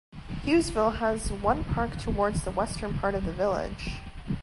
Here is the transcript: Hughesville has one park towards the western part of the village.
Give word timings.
Hughesville 0.45 0.95
has 0.97 1.31
one 1.31 1.63
park 1.63 1.95
towards 1.99 2.43
the 2.43 2.49
western 2.49 2.97
part 2.97 3.13
of 3.13 3.23
the 3.23 3.31
village. 3.33 3.97